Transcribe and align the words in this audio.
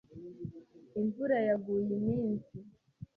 Imvura 0.99 1.37
yaguye 1.47 1.89
iminsi. 1.97 2.55